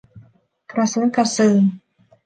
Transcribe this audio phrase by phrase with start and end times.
[0.71, 1.57] กระเซอะกระเซิง